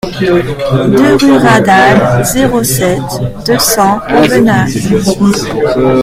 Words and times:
deux 0.89 1.13
rue 1.21 1.37
Radal, 1.37 2.25
zéro 2.25 2.63
sept, 2.63 2.97
deux 3.45 3.59
cents 3.59 3.99
Aubenas 4.09 4.73